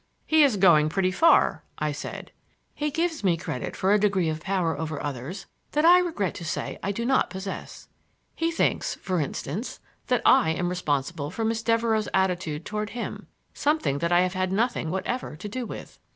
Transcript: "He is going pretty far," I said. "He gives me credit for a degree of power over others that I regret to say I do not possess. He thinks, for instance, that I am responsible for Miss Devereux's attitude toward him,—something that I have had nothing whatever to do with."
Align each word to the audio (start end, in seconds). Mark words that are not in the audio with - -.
"He 0.25 0.41
is 0.41 0.57
going 0.57 0.89
pretty 0.89 1.11
far," 1.11 1.63
I 1.77 1.91
said. 1.91 2.31
"He 2.73 2.89
gives 2.89 3.23
me 3.23 3.37
credit 3.37 3.75
for 3.75 3.93
a 3.93 3.99
degree 3.99 4.29
of 4.29 4.41
power 4.41 4.75
over 4.75 4.99
others 4.99 5.45
that 5.73 5.85
I 5.85 5.99
regret 5.99 6.33
to 6.33 6.43
say 6.43 6.79
I 6.81 6.91
do 6.91 7.05
not 7.05 7.29
possess. 7.29 7.87
He 8.35 8.49
thinks, 8.51 8.95
for 8.95 9.19
instance, 9.19 9.79
that 10.07 10.23
I 10.25 10.49
am 10.53 10.69
responsible 10.69 11.29
for 11.29 11.45
Miss 11.45 11.61
Devereux's 11.61 12.09
attitude 12.15 12.65
toward 12.65 12.89
him,—something 12.89 13.99
that 13.99 14.11
I 14.11 14.21
have 14.21 14.33
had 14.33 14.51
nothing 14.51 14.89
whatever 14.89 15.35
to 15.35 15.47
do 15.47 15.67
with." 15.67 15.99